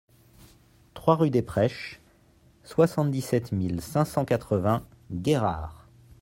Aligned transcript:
trois 0.95 1.15
rue 1.15 1.29
des 1.29 1.43
Prêches, 1.43 2.01
soixante-dix-sept 2.63 3.51
mille 3.51 3.81
cinq 3.81 4.05
cent 4.05 4.25
quatre-vingts 4.25 4.83
Guérard 5.11 5.85